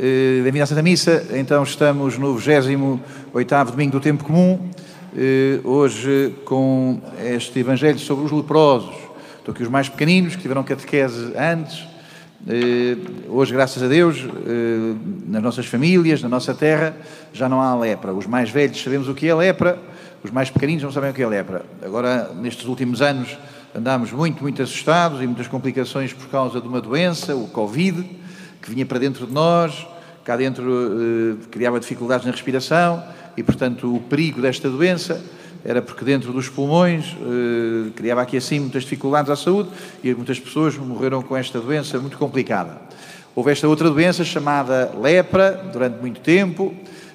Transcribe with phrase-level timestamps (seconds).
[0.00, 1.26] Eh, Bem-vindo à Santa Missa.
[1.32, 4.70] Então estamos no 28º domingo do tempo comum.
[5.16, 8.94] Eh, Hoje com este Evangelho sobre os leprosos.
[9.40, 11.84] Estou aqui os mais pequeninos que tiveram catequese antes.
[12.46, 12.96] Eh,
[13.28, 14.94] Hoje, graças a Deus, eh,
[15.26, 16.96] nas nossas famílias, na nossa terra,
[17.32, 18.14] já não há lepra.
[18.14, 19.80] Os mais velhos sabemos o que é lepra,
[20.22, 21.64] os mais pequeninos não sabem o que é lepra.
[21.84, 23.36] Agora, nestes últimos anos,
[23.74, 28.17] andámos muito, muito assustados e muitas complicações por causa de uma doença, o Covid,
[28.60, 29.86] que vinha para dentro de nós,
[30.24, 33.02] cá dentro eh, criava dificuldades na respiração
[33.36, 35.22] e, portanto, o perigo desta doença
[35.64, 39.70] era porque dentro dos pulmões eh, criava aqui assim muitas dificuldades à saúde
[40.04, 42.78] e muitas pessoas morreram com esta doença muito complicada.
[43.34, 46.74] Houve esta outra doença chamada lepra durante muito tempo,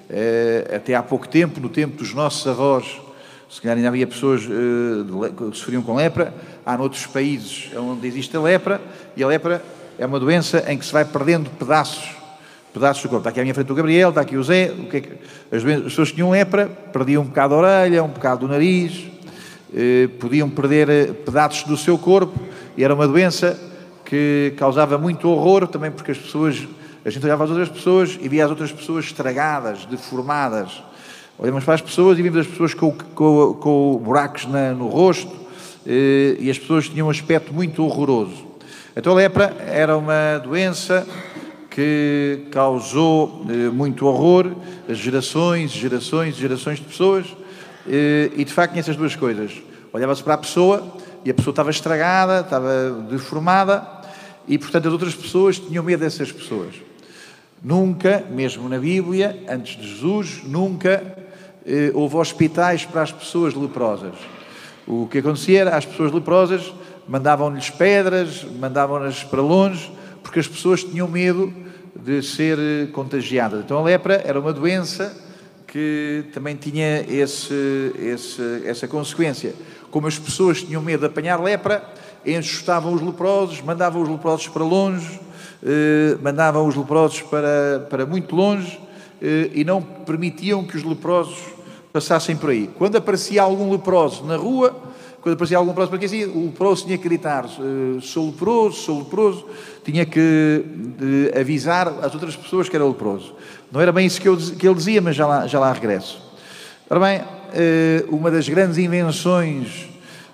[0.10, 3.00] eh, até há pouco tempo, no tempo dos nossos avós,
[3.48, 6.34] se calhar ainda havia pessoas que sofriam com lepra,
[6.66, 8.82] há noutros países onde existe a lepra,
[9.16, 9.64] e a lepra
[9.98, 12.04] é uma doença em que se vai perdendo pedaços,
[12.74, 13.22] pedaços do corpo.
[13.22, 15.12] Está aqui à minha frente o Gabriel, está aqui o Zé, o que é que-
[15.52, 19.06] as, doen- as pessoas tinham lepra perdiam um bocado da orelha, um bocado do nariz,
[19.76, 22.38] eh, podiam perder eh, pedaços do seu corpo,
[22.76, 23.60] e era uma doença
[24.06, 26.68] que causava muito horror, também porque as pessoas,
[27.06, 30.84] a gente olhava às outras pessoas e via as outras pessoas estragadas, deformadas,
[31.36, 35.32] Olhamos para as pessoas e vimos as pessoas com, com, com buracos na- no rosto
[35.86, 38.53] eh, e as pessoas tinham um aspecto muito horroroso.
[38.96, 41.08] Então a lepra era uma doença
[41.68, 44.56] que causou eh, muito horror
[44.88, 47.26] a gerações, gerações, gerações de pessoas
[47.90, 49.52] eh, e de facto tinha essas duas coisas.
[49.92, 53.84] Olhava-se para a pessoa e a pessoa estava estragada, estava deformada
[54.48, 56.76] e portanto as outras pessoas tinham medo dessas pessoas.
[57.64, 61.02] Nunca, mesmo na Bíblia, antes de Jesus, nunca
[61.66, 64.14] eh, houve hospitais para as pessoas leprosas.
[64.86, 66.72] O que acontecia era as pessoas leprosas
[67.08, 71.54] mandavam-lhes pedras, mandavam-nas para longe, porque as pessoas tinham medo
[71.96, 73.64] de ser eh, contagiadas.
[73.64, 75.16] Então a lepra era uma doença
[75.68, 79.54] que também tinha esse, esse- essa consequência.
[79.90, 81.84] Como as pessoas tinham medo de apanhar lepra,
[82.26, 85.20] enxotavam os leprosos, mandavam os leprosos para longe,
[85.64, 88.80] eh, mandavam os leprosos para, para muito longe
[89.22, 91.38] eh, e não permitiam que os leprosos
[91.92, 92.70] passassem por aí.
[92.78, 94.76] Quando aparecia algum leproso na rua,
[95.24, 99.00] quando aparecia algum por aqui, assim, o leproso tinha que gritar: eh, sou leproso, sou
[99.00, 99.46] leproso,
[99.82, 100.66] tinha que
[101.34, 103.34] eh, avisar as outras pessoas que era leproso.
[103.72, 106.22] Não era bem isso que, eu que ele dizia, mas já lá, já lá regresso.
[106.90, 107.22] Ora bem,
[107.54, 109.88] eh, uma das grandes invenções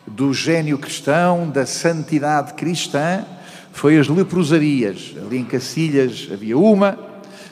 [0.07, 3.23] do gênio cristão, da santidade cristã,
[3.72, 5.13] foi as leprosarias.
[5.23, 6.97] Ali em Cacilhas havia uma,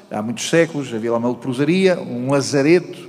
[0.09, 3.05] há muitos séculos, havia lá uma leprosaria, um lazareto,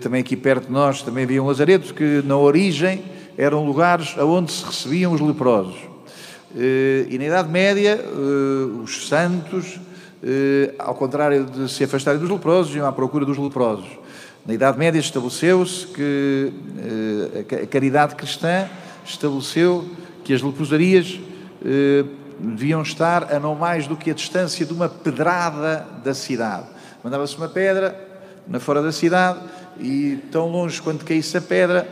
[0.00, 3.02] também aqui perto de nós também havia um lazareto, que na origem
[3.38, 5.76] eram lugares onde se recebiam os leprosos.
[6.56, 9.78] Eh, E na Idade Média, eh, os santos,
[10.22, 13.86] eh, ao contrário de se afastarem dos leprosos, iam à procura dos leprosos.
[14.46, 16.52] Na Idade Média estabeleceu-se que
[17.40, 18.68] a ca- a caridade cristã
[19.04, 19.84] estabeleceu
[20.24, 21.20] que as leprosarias
[22.38, 26.64] deviam estar a não mais do que a distância de uma pedrada da cidade.
[27.04, 27.94] Mandava-se uma pedra
[28.48, 29.40] na fora da cidade
[29.78, 31.86] e tão longe quanto caísse a pedra,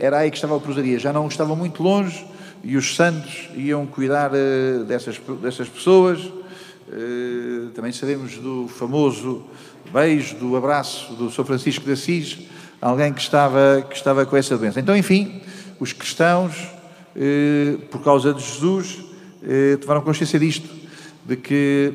[0.00, 0.98] era aí que estava a leprosaria.
[0.98, 2.26] Já não estava muito longe
[2.62, 6.20] e os santos iam cuidar eh, dessas, dessas pessoas.
[6.92, 9.44] Eh, Também sabemos do famoso
[9.92, 12.38] beijo, do abraço do São Francisco de Assis,
[12.80, 14.80] alguém que estava, que estava com essa doença.
[14.80, 15.40] Então, enfim,
[15.78, 16.54] os cristãos,
[17.16, 18.98] eh, por causa de Jesus,
[19.42, 20.68] eh, tomaram consciência disto,
[21.24, 21.92] de que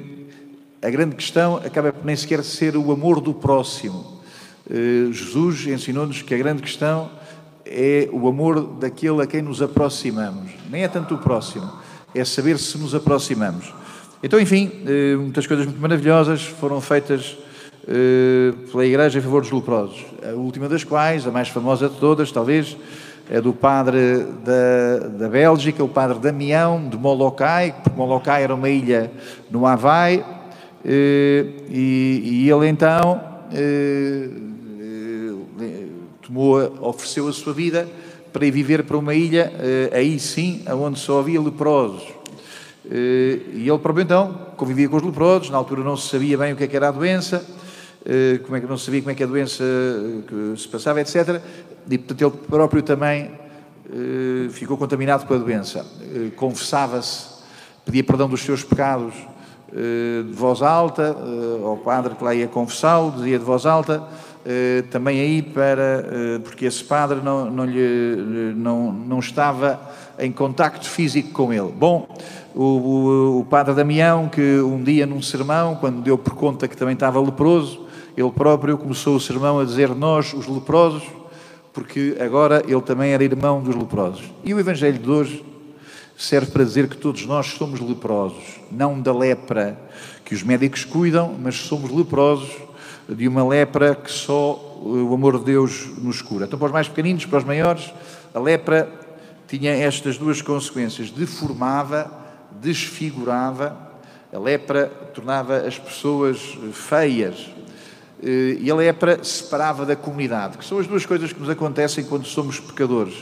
[0.82, 4.22] a grande questão acaba por nem sequer ser o amor do próximo.
[4.70, 7.10] Eh, Jesus ensinou-nos que a grande questão
[7.66, 10.52] é o amor daquele a quem nos aproximamos.
[10.70, 11.70] Nem é tanto o próximo,
[12.14, 13.74] é saber se nos aproximamos.
[14.22, 17.38] Então, enfim, eh, muitas coisas muito maravilhosas foram feitas
[17.88, 20.06] eh, pela Igreja em favor dos leprosos.
[20.24, 22.78] A última das quais, a mais famosa de todas, talvez,
[23.30, 28.70] é do padre da, da Bélgica, o padre Damião de Molokai, porque Molokai era uma
[28.70, 29.12] ilha
[29.50, 30.24] no Havaí,
[30.84, 33.22] eh, e, e ele então
[36.26, 37.88] tomou, ofereceu a sua vida
[38.36, 42.04] para ir viver para uma ilha, eh, aí sim, onde só havia leprosos.
[42.92, 46.52] Eh, E ele próprio então convivia com os leprosos, na altura não se sabia bem
[46.52, 47.46] o que, é que era a doença,
[48.06, 49.64] eh, como é que não se sabia como é que a doença
[50.58, 51.42] se passava, etc.
[51.90, 53.32] E portanto ele próprio também
[54.50, 55.86] ficou contaminado com a doença.
[56.36, 57.28] Confessava-se,
[57.86, 59.14] pedia perdão dos seus pecados
[59.72, 61.16] de voz alta,
[61.64, 64.04] ao padre que lá ia confessá-lo, dizia de voz alta,
[64.46, 69.80] eh, também aí para, eh, porque esse padre não, não, lhe, não, não estava
[70.20, 71.72] em contacto físico com ele.
[71.76, 72.08] Bom,
[72.54, 76.78] o, o, o padre Damião, que um dia num sermão, quando deu por conta que
[76.78, 81.04] também estava leproso, ele próprio começou o sermão a dizer nós, os leprosos,
[81.74, 84.24] porque agora ele também era irmão dos leprosos.
[84.44, 85.46] E o Evangelho de hoje
[86.16, 89.78] serve para dizer que todos nós somos leprosos, não da lepra
[90.24, 92.50] que os médicos cuidam, mas somos leprosos
[93.08, 96.46] de uma lepra que só o amor de Deus nos cura.
[96.46, 97.94] Então, para os mais pequeninos, para os maiores,
[98.34, 98.90] a lepra
[99.48, 102.12] tinha estas duas consequências: deformava,
[102.62, 103.78] desfigurava,
[104.34, 107.50] a lepra tornava as pessoas feias,
[108.22, 112.04] eh, e a lepra separava da comunidade, que são as duas coisas que nos acontecem
[112.04, 113.16] quando somos pecadores.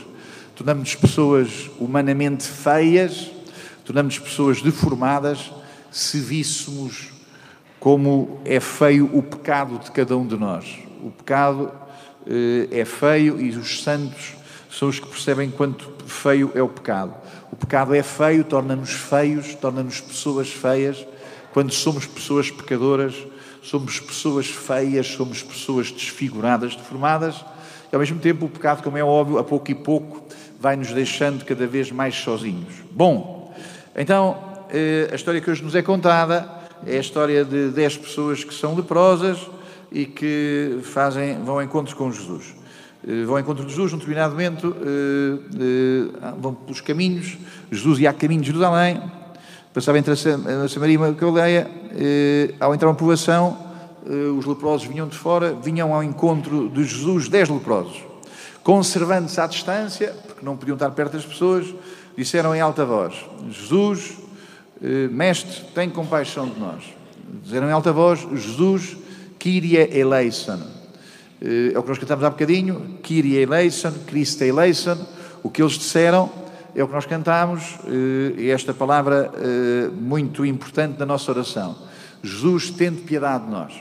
[0.56, 3.30] Tornamos-nos pessoas humanamente feias,
[3.84, 5.52] tornamos-nos pessoas deformadas,
[5.90, 7.13] se víssemos
[7.84, 10.78] como é feio o pecado de cada um de nós.
[11.02, 11.70] O pecado
[12.26, 14.36] eh, é feio e os santos
[14.70, 17.14] são os que percebem quanto feio é o pecado.
[17.52, 21.06] O pecado é feio, torna-nos feios, torna-nos pessoas feias.
[21.52, 23.14] Quando somos pessoas pecadoras,
[23.62, 27.44] somos pessoas feias, somos pessoas desfiguradas, deformadas,
[27.92, 30.24] e ao mesmo tempo o pecado, como é óbvio, a pouco e pouco
[30.58, 32.76] vai nos deixando cada vez mais sozinhos.
[32.90, 33.54] Bom,
[33.94, 34.38] então
[34.70, 38.54] eh, a história que hoje nos é contada é a história de dez pessoas que
[38.54, 39.38] são leprosas
[39.90, 42.54] e que fazem, vão ao encontro com Jesus.
[43.06, 47.36] Eh, vão ao encontro de Jesus, num determinado momento, eh, vão pelos caminhos,
[47.70, 49.00] Jesus ia a caminho de Jerusalém,
[49.74, 53.58] Passava entre a Samaria e a Caldeia, eh, ao entrar uma povoação,
[54.06, 58.00] eh, os leprosos vinham de fora, vinham ao encontro de Jesus dez leprosos.
[58.62, 61.74] Conservando-se à distância, porque não podiam estar perto das pessoas,
[62.16, 63.16] disseram em alta voz:
[63.50, 64.23] Jesus, eh,
[65.10, 66.84] Mestre, tem compaixão de nós.
[67.42, 68.96] Disseram em alta voz: Jesus,
[69.38, 70.60] Kyrie eleison.
[71.40, 74.98] É o que nós cantamos há bocadinho: Kyrie eleison, Christe eleison.
[75.42, 76.30] O que eles disseram
[76.74, 81.76] é o que nós cantamos, eh, e esta palavra eh, muito importante da nossa oração.
[82.22, 83.72] Jesus, tende piedade de nós.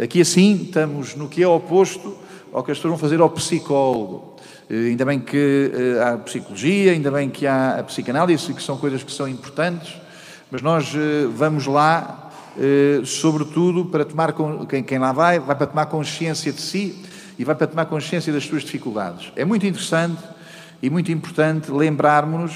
[0.00, 2.16] Aqui assim estamos no que é oposto
[2.52, 4.36] ao que as pessoas vão fazer ao psicólogo.
[4.70, 8.78] Eh, ainda bem que há a psicologia, ainda bem que há a psicanálise, que são
[8.78, 10.00] coisas que são importantes,
[10.52, 10.92] mas nós
[11.34, 12.30] vamos lá,
[13.06, 14.34] sobretudo, para tomar,
[14.86, 17.02] quem lá vai, vai para tomar consciência de si
[17.38, 19.32] e vai para tomar consciência das suas dificuldades.
[19.34, 20.22] É muito interessante
[20.82, 22.52] e muito importante lembrarmos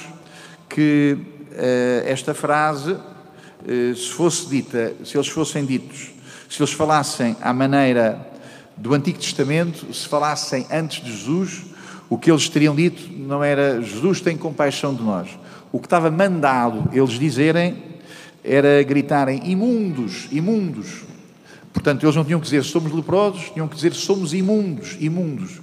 [0.68, 1.16] que
[1.52, 2.98] uh, esta frase,
[3.96, 6.10] se fosse dita, se eles fossem ditos,
[6.50, 8.20] se eles falassem à maneira
[8.76, 11.62] do Antigo Testamento, se falassem antes de Jesus,
[12.10, 15.30] o que eles teriam dito não era Jesus tem compaixão de nós.
[15.72, 17.82] O que estava mandado eles dizerem
[18.46, 21.04] era gritarem imundos, imundos.
[21.72, 25.60] Portanto, eles não tinham que dizer somos leprosos, tinham que dizer somos imundos, imundos.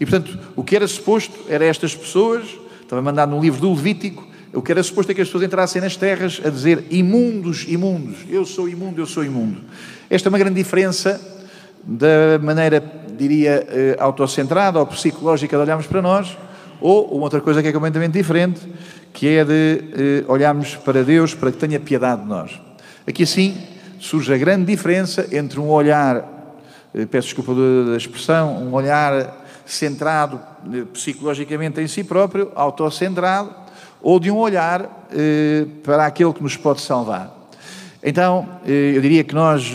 [0.00, 2.44] E, portanto, o que era suposto era estas pessoas,
[2.82, 5.82] estava mandado no livro do Levítico, o que era suposto é que as pessoas entrassem
[5.82, 9.60] nas terras a dizer imundos, imundos, eu sou imundo, eu sou imundo.
[10.08, 11.20] Esta é uma grande diferença
[11.82, 12.82] da maneira,
[13.16, 16.36] diria, eh, autocentrada ou psicológica de olharmos para nós,
[16.80, 18.60] ou outra coisa que é completamente diferente,
[19.14, 22.60] que é de eh, olharmos para Deus para que tenha piedade de nós.
[23.06, 23.56] Aqui assim
[24.00, 26.52] surge a grande diferença entre um olhar,
[26.92, 27.54] eh, peço desculpa
[27.90, 30.40] da expressão, um olhar centrado
[30.74, 33.54] eh, psicologicamente em si próprio, autocentrado,
[34.02, 35.06] ou de um olhar
[35.82, 37.32] para aquele que nos pode salvar.
[38.02, 39.72] Então, eu diria que nós,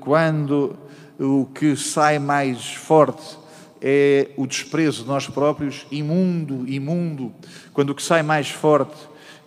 [0.00, 0.74] quando
[1.20, 3.38] o que sai mais forte
[3.86, 7.30] é o desprezo de nós próprios, imundo, imundo,
[7.70, 8.96] quando o que sai mais forte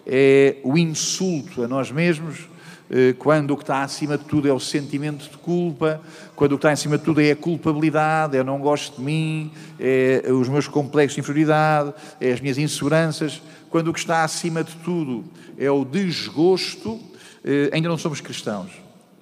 [0.06, 2.48] é o insulto a nós mesmos,
[2.88, 6.00] eh, quando o que está acima de tudo é o sentimento de culpa,
[6.36, 9.52] quando o que está acima de tudo é a culpabilidade, eu não gosto de mim,
[9.80, 11.92] é os meus complexos de inferioridade,
[12.22, 13.42] é as minhas inseguranças,
[13.72, 15.26] quando o que está acima de tudo
[15.58, 17.00] é o desgosto,
[17.44, 18.70] eh, ainda não somos cristãos.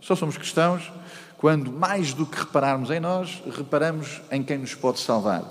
[0.01, 0.91] Só somos cristãos
[1.45, 5.43] quando, mais do que repararmos em nós, reparamos em quem nos pode salvar.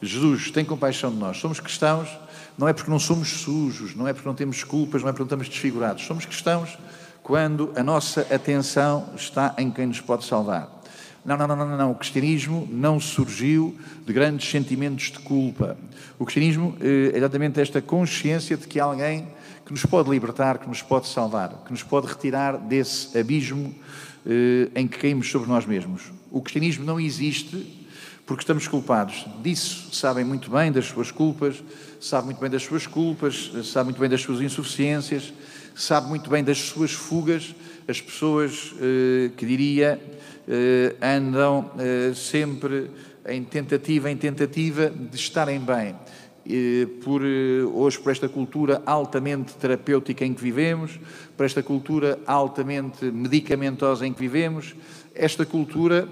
[0.00, 1.38] Jesus tem compaixão de nós.
[1.38, 2.08] Somos cristãos
[2.56, 5.22] não é porque não somos sujos, não é porque não temos culpas, não é porque
[5.22, 6.06] não estamos desfigurados.
[6.06, 6.78] Somos cristãos
[7.20, 10.70] quando a nossa atenção está em quem nos pode salvar.
[11.24, 11.90] Não, não, não, não, não.
[11.90, 13.76] O cristianismo não surgiu
[14.06, 15.76] de grandes sentimentos de culpa.
[16.16, 19.26] O cristianismo eh, é exatamente esta consciência de que há alguém
[19.66, 23.74] que nos pode libertar, que nos pode salvar, que nos pode retirar desse abismo
[24.74, 26.12] em que caímos sobre nós mesmos.
[26.30, 27.84] O cristianismo não existe
[28.26, 29.26] porque estamos culpados.
[29.42, 31.62] Disso sabem muito bem das suas culpas,
[32.00, 35.32] sabe muito bem das suas culpas, sabe muito bem das suas insuficiências,
[35.74, 37.54] sabe muito bem das suas fugas,
[37.86, 40.00] as pessoas eh, que diria
[40.48, 42.90] eh, andam eh, sempre
[43.26, 45.94] em tentativa em tentativa de estarem bem.
[47.02, 47.22] Por
[47.74, 50.98] hoje por esta cultura altamente terapêutica em que vivemos,
[51.36, 54.74] por esta cultura altamente medicamentosa em que vivemos,
[55.14, 56.06] esta cultura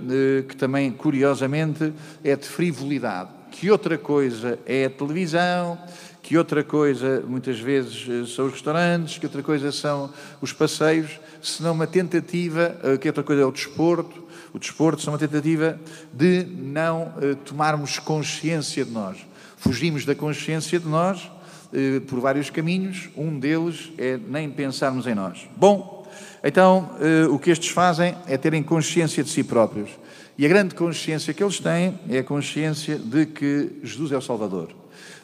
[0.49, 1.93] que também curiosamente
[2.25, 3.31] é de frivolidade.
[3.51, 5.79] Que outra coisa é a televisão,
[6.23, 10.11] que outra coisa muitas vezes são os restaurantes, que outra coisa são
[10.41, 14.23] os passeios, senão uma tentativa, que outra coisa é o desporto,
[14.55, 15.79] o desporto são uma tentativa
[16.13, 17.13] de não
[17.45, 19.32] tomarmos consciência de nós
[19.63, 21.31] Fugimos da consciência de nós
[21.73, 25.49] eh, por vários caminhos, um deles é nem pensarmos em nós.
[25.57, 26.05] Bom,
[26.43, 29.89] então eh, o que estes fazem é terem consciência de si próprios.
[30.37, 34.21] E a grande consciência que eles têm é a consciência de que Jesus é o
[34.21, 34.71] Salvador,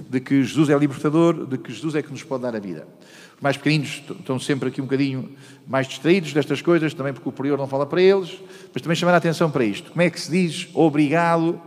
[0.08, 2.60] de que Jesus é o libertador, de que Jesus é que nos pode dar a
[2.60, 2.86] vida.
[3.34, 5.32] Os mais pequeninos estão sempre aqui um bocadinho
[5.66, 8.38] mais distraídos destas coisas, também porque o prior não fala para eles,
[8.72, 9.90] mas também chamar a atenção para isto.
[9.90, 11.60] Como é que se diz obrigado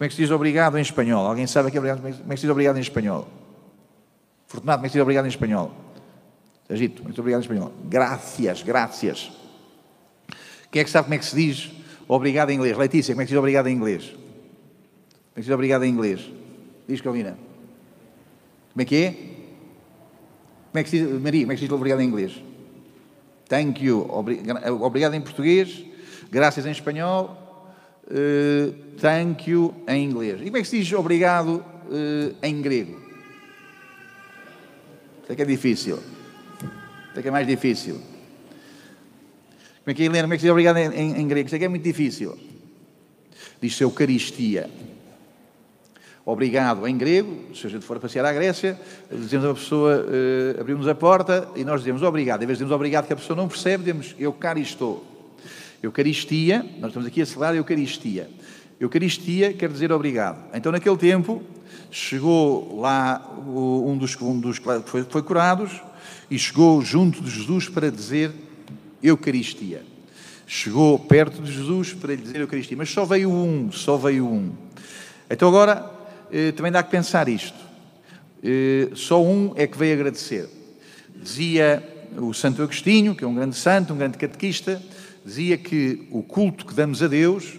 [0.00, 1.26] como é que se diz obrigado em espanhol?
[1.26, 1.98] Alguém sabe aqui obrigado?
[1.98, 3.28] Como é que se diz obrigado em espanhol?
[4.46, 5.72] Fortunado, como é que se diz obrigado em espanhol?
[6.70, 7.70] Agito, muito obrigado em espanhol.
[7.84, 9.30] Gracias, gracias.
[10.70, 11.70] Quem é que sabe como é que se diz
[12.08, 12.78] obrigado em inglês?
[12.78, 14.06] Letícia, como é que se diz obrigado em inglês?
[14.06, 16.30] Como é que se diz obrigado em inglês?
[16.88, 17.36] Diz, Calvina.
[18.72, 19.10] Como é que é?
[19.10, 22.42] Como é que se diz, Maria, como é que se diz obrigado em inglês?
[23.50, 24.06] Thank you.
[24.80, 25.84] Obrigado em português,
[26.30, 27.36] graças em espanhol,
[28.10, 30.40] uh, thank you em inglês.
[30.40, 33.00] E como é que se diz obrigado uh, em grego?
[35.28, 36.00] É que é difícil.
[37.14, 37.94] É que é mais difícil.
[37.94, 40.22] Como é que é, Helena?
[40.22, 41.54] Como é que se diz obrigado em, em, em grego?
[41.54, 42.36] É que é muito difícil.
[43.62, 44.68] Diz-se Eucaristia.
[46.24, 48.78] Obrigado em grego, se a gente for passear à Grécia,
[49.10, 52.42] dizemos a pessoa, uh, abrimos a porta e nós dizemos obrigado.
[52.42, 55.09] Em vez de dizemos obrigado que a pessoa não percebe, dizemos eu cá estou.
[55.82, 58.30] Eucaristia, nós estamos aqui a celebrar a Eucaristia.
[58.78, 60.38] Eucaristia quer dizer obrigado.
[60.54, 61.42] Então, naquele tempo,
[61.90, 65.80] chegou lá um dos, um dos que foi, foi curados
[66.30, 68.30] e chegou junto de Jesus para dizer
[69.02, 69.82] Eucaristia.
[70.46, 72.76] Chegou perto de Jesus para lhe dizer Eucaristia.
[72.76, 74.52] Mas só veio um, só veio um.
[75.30, 75.90] Então, agora,
[76.30, 77.58] eh, também dá que pensar isto.
[78.42, 80.48] Eh, só um é que veio agradecer.
[81.14, 81.82] Dizia
[82.18, 84.82] o Santo Agostinho, que é um grande santo, um grande catequista,
[85.24, 87.58] dizia que o culto que damos a Deus,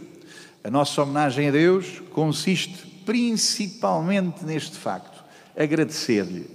[0.64, 5.24] a nossa homenagem a Deus, consiste principalmente neste facto:
[5.58, 6.50] agradecer-lhe,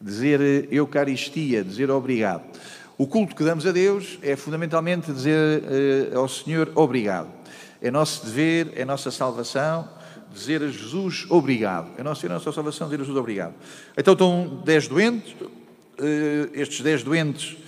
[0.00, 2.44] dizer Eucaristia, dizer obrigado.
[2.98, 5.62] O culto que damos a Deus é fundamentalmente dizer
[6.14, 7.28] uh, ao Senhor obrigado.
[7.82, 9.86] É nosso dever, é nossa salvação,
[10.32, 11.90] dizer a Jesus obrigado.
[11.98, 13.54] É nossa, é nossa salvação dizer a Jesus obrigado.
[13.96, 17.58] Então estão dez doentes, uh, estes dez doentes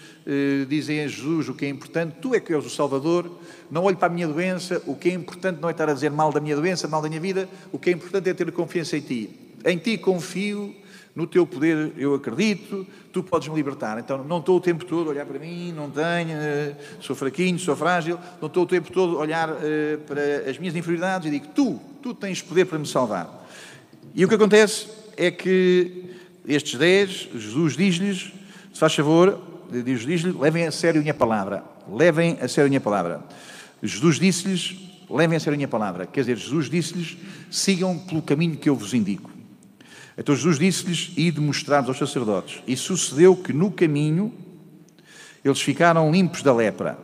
[0.69, 3.31] dizem a Jesus o que é importante, tu é que és o Salvador,
[3.71, 6.11] não olho para a minha doença, o que é importante não é estar a dizer
[6.11, 8.97] mal da minha doença, mal da minha vida, o que é importante é ter confiança
[8.97, 9.31] em ti.
[9.65, 10.75] Em ti confio,
[11.19, 13.99] no teu poder eu acredito, tu podes me libertar.
[13.99, 17.59] Então não estou o tempo todo a olhar para mim, não tenho, eh, sou fraquinho,
[17.59, 21.31] sou frágil, não estou o tempo todo a olhar eh, para as minhas inferioridades e
[21.31, 23.49] digo, tu, tu tens poder para me salvar.
[24.15, 26.05] E o que acontece é que
[26.47, 28.33] estes dez, Jesus diz-lhes,
[28.73, 29.41] se faz favor,
[29.71, 33.23] diz, diz-lhe, levem a sério a minha palavra, levem a sério a minha palavra.
[33.83, 34.77] Jesus disse-lhes,
[35.09, 36.07] levem a sério a minha palavra.
[36.07, 37.17] Quer dizer, Jesus disse-lhes,
[37.51, 39.31] sigam pelo caminho que eu vos indico.
[40.17, 42.63] Então Jesus disse-lhes, e de mostrar aos sacerdotes.
[42.67, 44.33] E sucedeu que no caminho
[45.45, 46.99] eles ficaram limpos da lepra.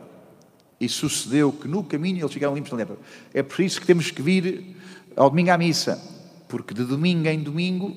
[0.79, 2.97] E sucedeu que no caminho eles ficaram limpos da lepra.
[3.33, 4.75] É por isso que temos que vir
[5.15, 6.01] ao domingo à missa,
[6.49, 7.95] porque de domingo em domingo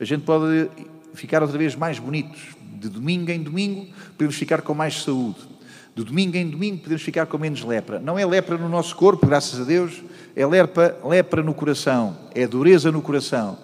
[0.00, 0.68] a gente pode
[1.14, 5.56] ficar outra vez mais bonitos, de domingo em domingo, podemos ficar com mais saúde.
[5.96, 7.98] De domingo em domingo, podemos ficar com menos lepra.
[7.98, 10.02] Não é lepra no nosso corpo, graças a Deus,
[10.36, 13.56] é lepra, lepra no coração, é dureza no coração.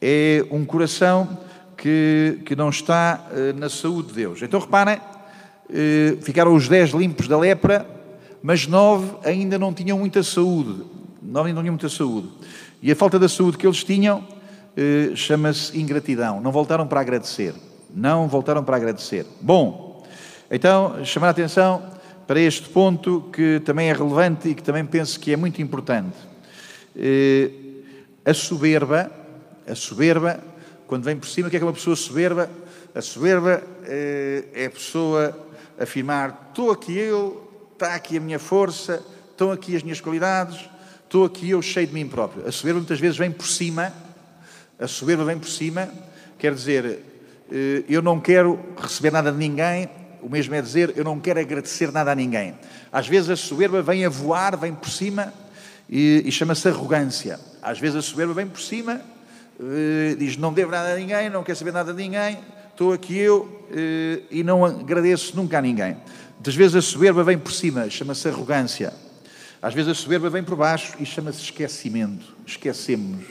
[0.00, 1.36] É um coração
[1.76, 4.40] que, que não está uh, na saúde de Deus.
[4.40, 7.84] Então reparem, uh, ficaram os dez limpos da lepra,
[8.40, 10.84] mas nove ainda não tinham muita saúde.
[11.20, 12.28] Nove ainda não tinham muita saúde.
[12.80, 16.40] E a falta da saúde que eles tinham uh, chama-se ingratidão.
[16.40, 17.52] Não voltaram para agradecer
[17.94, 19.26] não voltaram para agradecer.
[19.40, 20.06] Bom,
[20.50, 21.82] então chamar a atenção
[22.26, 26.16] para este ponto que também é relevante e que também penso que é muito importante.
[26.96, 27.50] Eh,
[28.24, 29.10] a soberba,
[29.66, 30.42] a soberba,
[30.86, 32.48] quando vem por cima, o que é que uma pessoa soberba?
[32.94, 35.36] A soberba eh, é a pessoa
[35.78, 40.68] afirmar: estou aqui eu, está aqui a minha força, estão aqui as minhas qualidades,
[41.04, 42.46] estou aqui eu cheio de mim próprio.
[42.46, 43.92] A soberba muitas vezes vem por cima,
[44.78, 45.88] a soberba vem por cima,
[46.38, 47.11] quer dizer,
[47.88, 49.88] eu não quero receber nada de ninguém,
[50.22, 52.54] o mesmo é dizer, eu não quero agradecer nada a ninguém.
[52.92, 55.32] Às vezes a soberba vem a voar, vem por cima
[55.90, 57.38] e, e chama-se arrogância.
[57.60, 59.00] Às vezes a soberba vem por cima,
[59.60, 62.38] eh, diz não devo nada a ninguém, não quer saber nada de ninguém,
[62.70, 65.96] estou aqui eu eh, e não agradeço nunca a ninguém.
[66.46, 68.92] Às vezes a soberba vem por cima, chama-se arrogância.
[69.60, 72.34] Às vezes a soberba vem por baixo e chama-se esquecimento.
[72.46, 73.24] Esquecemos.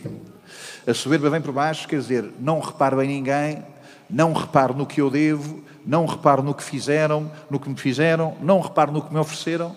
[0.88, 3.64] A soberba vem por baixo, quer dizer, não reparo em ninguém,
[4.12, 8.36] não reparo no que eu devo, não reparo no que fizeram, no que me fizeram,
[8.42, 9.76] não reparo no que me ofereceram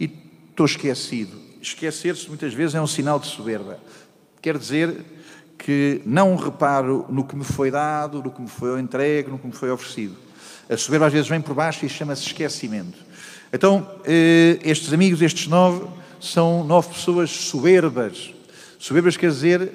[0.00, 0.10] e
[0.50, 1.36] estou esquecido.
[1.60, 3.78] Esquecer-se muitas vezes é um sinal de soberba.
[4.42, 5.04] Quer dizer
[5.56, 9.46] que não reparo no que me foi dado, no que me foi entregue, no que
[9.46, 10.16] me foi oferecido.
[10.68, 12.98] A soberba às vezes vem por baixo e chama-se esquecimento.
[13.52, 15.86] Então, eh, estes amigos, estes nove,
[16.20, 18.34] são nove pessoas soberbas.
[18.78, 19.72] Soberbas quer dizer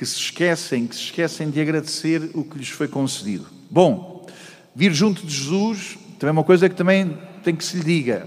[0.00, 3.46] que se esquecem, que se esquecem de agradecer o que lhes foi concedido.
[3.70, 4.26] Bom,
[4.74, 8.26] vir junto de Jesus também é uma coisa que também tem que se lhe diga.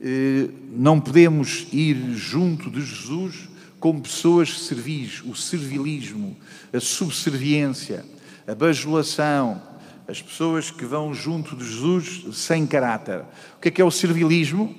[0.00, 6.34] Eh, não podemos ir junto de Jesus como pessoas servis, o servilismo,
[6.72, 8.02] a subserviência,
[8.46, 9.60] a bajulação,
[10.08, 13.20] as pessoas que vão junto de Jesus sem caráter.
[13.58, 14.74] O que é que é o servilismo?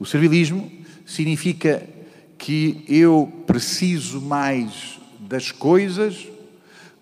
[0.00, 0.72] O servilismo
[1.04, 1.86] significa
[2.38, 6.28] que eu preciso mais das coisas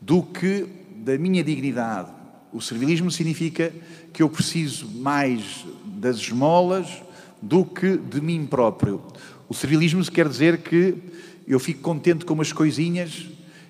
[0.01, 2.11] do que da minha dignidade.
[2.53, 3.73] O servilismo significa
[4.13, 7.03] que eu preciso mais das esmolas
[7.41, 9.03] do que de mim próprio.
[9.49, 10.95] O servilismo quer dizer que
[11.47, 13.27] eu fico contente com umas coisinhas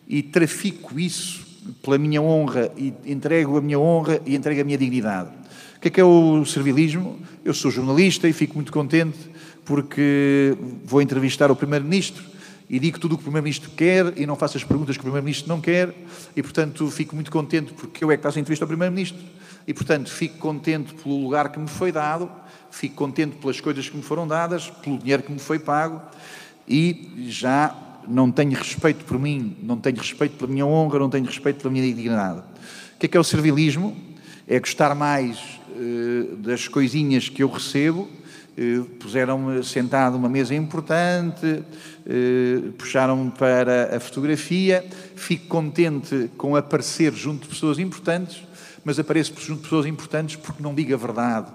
[0.06, 1.46] e trafico isso
[1.82, 5.30] pela minha honra e entrego a minha honra e entrego a minha dignidade.
[5.76, 7.18] O que é que é o servilismo?
[7.44, 9.18] Eu sou jornalista e fico muito contente
[9.64, 12.24] porque vou entrevistar o Primeiro-Ministro
[12.68, 15.04] e digo tudo o que o Primeiro-Ministro quer e não faço as perguntas que o
[15.04, 15.94] Primeiro-Ministro não quer
[16.34, 19.20] e, portanto, fico muito contente porque eu é que faço a entrevista ao Primeiro-Ministro
[19.66, 22.30] e, portanto, fico contente pelo lugar que me foi dado,
[22.70, 26.00] fico contente pelas coisas que me foram dadas, pelo dinheiro que me foi pago
[26.66, 27.76] e já
[28.08, 31.72] não tenho respeito por mim, não tenho respeito pela minha honra, não tenho respeito pela
[31.72, 32.40] minha dignidade.
[32.40, 33.96] O que é que é o servilismo?
[34.46, 35.38] É gostar mais
[35.70, 38.08] uh, das coisinhas que eu recebo.
[38.56, 41.62] Uh, Puseram-me sentado numa mesa importante,
[42.76, 44.84] puxaram-me para a fotografia,
[45.14, 48.42] fico contente com aparecer junto de pessoas importantes,
[48.84, 51.46] mas apareço junto de pessoas importantes porque não digo a verdade,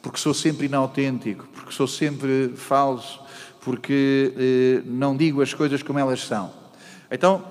[0.00, 3.20] porque sou sempre inautêntico, porque sou sempre falso,
[3.60, 6.52] porque eh, não digo as coisas como elas são.
[7.10, 7.44] Então,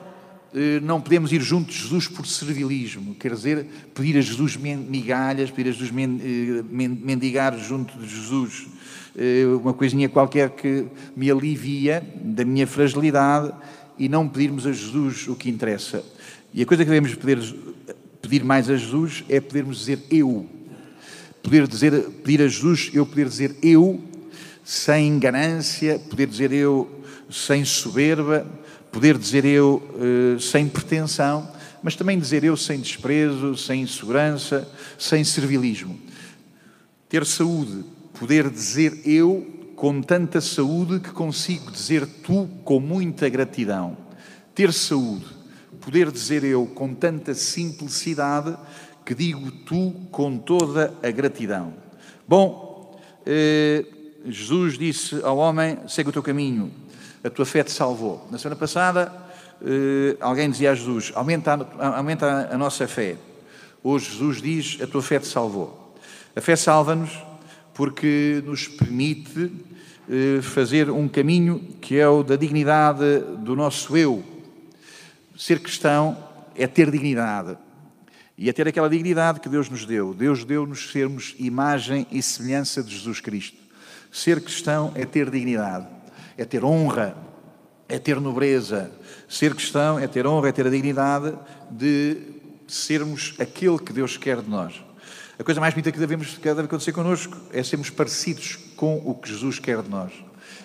[0.53, 5.51] eh, não podemos ir junto de Jesus por servilismo, quer dizer, pedir a Jesus migalhas,
[5.51, 8.65] pedir a Jesus eh, mendigar junto de Jesus.
[8.65, 9.06] eh,
[9.61, 13.51] uma coisinha qualquer que me alivia da minha fragilidade
[13.97, 16.03] e não pedirmos a Jesus o que interessa.
[16.53, 17.55] E a coisa que devemos pedir,
[18.21, 20.45] pedir mais a Jesus é podermos dizer eu.
[21.41, 24.01] Poder dizer, pedir a Jesus, eu poder dizer eu
[24.63, 26.89] sem ganância, poder dizer eu
[27.29, 28.45] sem soberba,
[28.91, 31.49] poder dizer eu uh, sem pretensão,
[31.81, 35.97] mas também dizer eu sem desprezo, sem insegurança, sem servilismo.
[37.07, 37.85] Ter saúde,
[38.19, 43.95] poder dizer eu com tanta saúde que consigo dizer tu com muita gratidão.
[44.55, 45.25] Ter saúde,
[45.79, 48.57] poder dizer eu com tanta simplicidade
[49.05, 51.73] que digo tu com toda a gratidão.
[52.27, 53.85] Bom, eh,
[54.25, 56.71] Jesus disse ao homem: segue o teu caminho,
[57.23, 58.27] a tua fé te salvou.
[58.31, 59.13] Na semana passada,
[59.61, 63.15] eh, alguém dizia a Jesus: aumenta aumenta a nossa fé.
[63.83, 65.93] Hoje, Jesus diz: a tua fé te salvou.
[66.35, 67.26] A fé salva-nos
[67.77, 69.51] porque nos permite
[70.09, 74.23] eh, fazer um caminho que é o da dignidade do nosso eu.
[75.37, 76.17] Ser cristão
[76.55, 77.55] é ter dignidade.
[78.35, 80.11] E é ter aquela dignidade que Deus nos deu.
[80.11, 83.57] Deus deu-nos sermos imagem e semelhança de Jesus Cristo.
[84.11, 85.85] Ser cristão é ter dignidade,
[86.35, 87.15] é ter honra,
[87.87, 88.91] é ter nobreza.
[89.29, 91.31] Ser cristão é ter honra, é ter a dignidade
[91.69, 92.17] de
[92.67, 94.86] sermos aquele que Deus quer de nós.
[95.39, 99.13] A coisa mais bonita que devemos, que deve acontecer connosco é sermos parecidos com o
[99.13, 100.11] que Jesus quer de nós.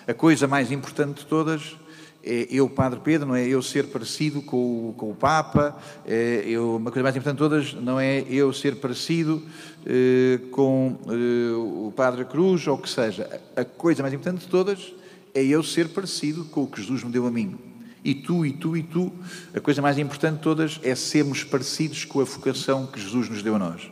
[0.07, 1.75] A coisa mais importante de todas
[2.23, 6.43] é eu, Padre Pedro, não é eu ser parecido com o, com o Papa, é
[6.47, 9.43] eu, uma coisa mais importante de todas não é eu ser parecido
[9.85, 13.29] eh, com eh, o Padre Cruz ou o que seja.
[13.55, 14.91] A coisa mais importante de todas
[15.35, 17.59] é eu ser parecido com o que Jesus me deu a mim.
[18.03, 19.13] E tu, e tu, e tu,
[19.53, 23.43] a coisa mais importante de todas é sermos parecidos com a vocação que Jesus nos
[23.43, 23.91] deu a nós.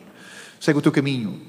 [0.61, 1.41] Segue o teu caminho.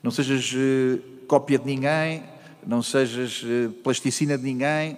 [0.00, 2.22] Não sejas eh, cópia de ninguém,
[2.64, 4.96] não sejas eh, plasticina de ninguém,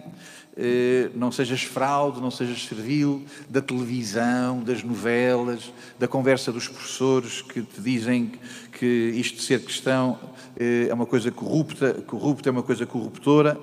[0.58, 7.40] eh, não sejas fraude, não sejas servil da televisão, das novelas, da conversa dos professores
[7.40, 8.30] que te dizem
[8.78, 10.18] que isto de ser cristão
[10.54, 13.58] é uma coisa corrupta, corrupta é uma coisa corruptora.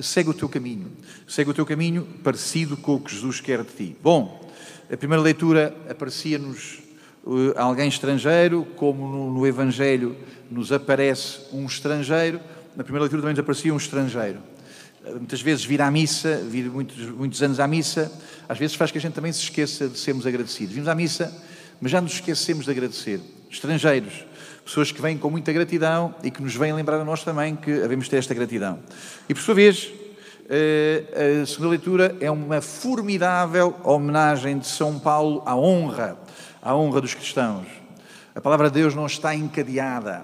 [0.00, 0.90] Segue o teu caminho,
[1.26, 3.96] segue o teu caminho parecido com o que Jesus quer de ti.
[4.02, 4.50] Bom,
[4.90, 6.87] a primeira leitura aparecia-nos
[7.56, 10.16] alguém estrangeiro, como no, no Evangelho
[10.50, 12.40] nos aparece um estrangeiro,
[12.76, 14.38] na primeira leitura também nos aparecia um estrangeiro
[15.14, 18.10] muitas vezes vir à missa, vir muitos, muitos anos à missa,
[18.48, 20.74] às vezes faz que a gente também se esqueça de sermos agradecidos.
[20.74, 21.32] Vimos à missa,
[21.80, 23.20] mas já nos esquecemos de agradecer.
[23.50, 24.24] Estrangeiros,
[24.64, 27.72] pessoas que vêm com muita gratidão e que nos vêm lembrar a nós também que
[27.72, 28.78] devemos ter esta gratidão.
[29.28, 29.90] E por sua vez,
[30.50, 36.18] eh, a segunda leitura é uma formidável homenagem de São Paulo à honra,
[36.68, 37.66] à honra dos cristãos.
[38.34, 40.22] A palavra de Deus não está encadeada.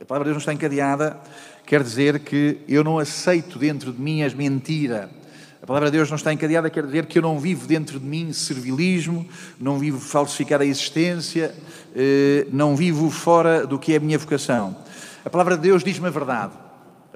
[0.00, 1.20] A palavra de Deus não está encadeada
[1.66, 5.08] quer dizer que eu não aceito dentro de mim as mentiras.
[5.60, 8.06] A palavra de Deus não está encadeada, quer dizer que eu não vivo dentro de
[8.06, 9.26] mim servilismo,
[9.58, 11.52] não vivo falsificar a existência,
[11.96, 14.76] eh, não vivo fora do que é a minha vocação.
[15.24, 16.52] A palavra de Deus diz-me a verdade.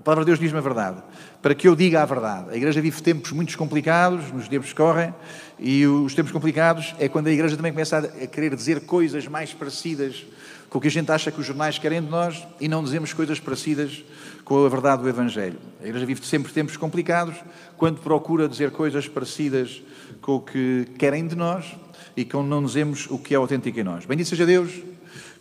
[0.08, 1.02] Palavra de Deus diz-me a verdade.
[1.42, 2.48] Para que eu diga a verdade.
[2.48, 5.12] A Igreja vive tempos muito complicados, nos tempos que correm,
[5.58, 9.52] e os tempos complicados é quando a Igreja também começa a querer dizer coisas mais
[9.52, 10.24] parecidas
[10.70, 13.12] com o que a gente acha que os jornais querem de nós e não dizemos
[13.12, 14.02] coisas parecidas
[14.46, 15.58] com a verdade do Evangelho.
[15.78, 17.36] A Igreja vive sempre tempos complicados
[17.76, 19.82] quando procura dizer coisas parecidas
[20.22, 21.76] com o que querem de nós
[22.16, 24.06] e quando não dizemos o que é autêntico em nós.
[24.06, 24.72] Bendito seja Deus,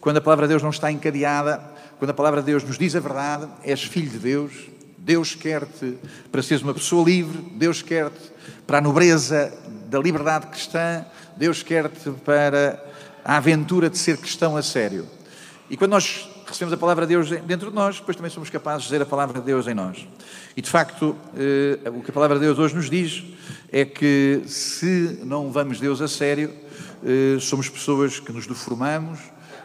[0.01, 2.95] quando a palavra de Deus não está encadeada, quando a palavra de Deus nos diz
[2.95, 4.51] a verdade, és filho de Deus,
[4.97, 5.97] Deus quer-te
[6.31, 8.31] para seres uma pessoa livre, Deus quer-te
[8.65, 9.51] para a nobreza
[9.89, 11.05] da liberdade cristã,
[11.35, 12.83] Deus quer-te para
[13.23, 15.07] a aventura de ser cristão a sério.
[15.69, 18.83] E quando nós recebemos a palavra de Deus dentro de nós, depois também somos capazes
[18.83, 20.07] de dizer a palavra de Deus em nós.
[20.55, 23.23] E de facto, eh, o que a palavra de Deus hoje nos diz
[23.71, 26.53] é que se não levamos Deus a sério,
[27.03, 29.19] eh, somos pessoas que nos deformamos,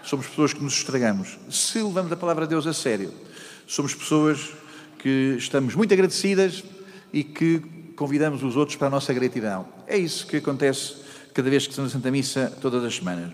[0.04, 1.38] somos pessoas que nos estragamos.
[1.50, 3.12] Se levamos a palavra de Deus a sério,
[3.66, 4.50] somos pessoas
[4.98, 6.64] que estamos muito agradecidas
[7.12, 7.60] e que
[7.96, 9.68] convidamos os outros para a nossa gratidão.
[9.86, 10.96] É isso que acontece
[11.32, 13.30] cada vez que estamos na Santa Missa, todas as semanas.